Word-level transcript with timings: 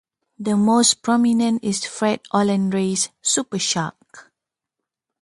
The 0.39 0.57
most 0.57 1.03
prominent 1.03 1.63
is 1.63 1.85
Fred 1.85 2.21
Olen 2.33 2.71
Ray's 2.71 3.09
"Supershark". 3.23 4.31